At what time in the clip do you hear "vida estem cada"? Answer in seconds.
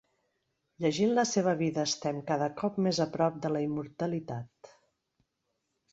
1.59-2.49